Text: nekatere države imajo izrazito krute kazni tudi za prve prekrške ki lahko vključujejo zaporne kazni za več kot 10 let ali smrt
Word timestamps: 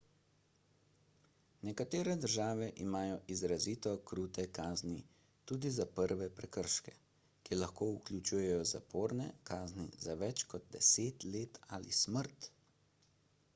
nekatere 1.67 2.13
države 2.21 2.69
imajo 2.85 3.19
izrazito 3.35 3.91
krute 4.11 4.45
kazni 4.59 5.03
tudi 5.51 5.71
za 5.75 5.85
prve 5.99 6.29
prekrške 6.39 6.93
ki 7.49 7.59
lahko 7.63 7.89
vključujejo 7.99 8.63
zaporne 8.71 9.27
kazni 9.51 9.87
za 10.07 10.15
več 10.25 10.45
kot 10.55 10.65
10 10.79 11.29
let 11.37 11.61
ali 11.77 11.93
smrt 12.03 12.49